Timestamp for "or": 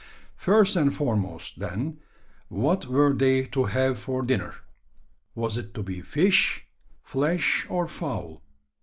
7.69-7.87